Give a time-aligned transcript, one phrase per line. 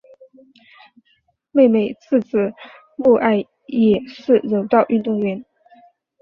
[1.51, 2.55] 妹妹志志
[2.95, 5.45] 目爱也是柔道运动员。